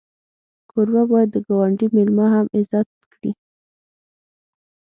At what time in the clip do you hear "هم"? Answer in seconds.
2.33-2.45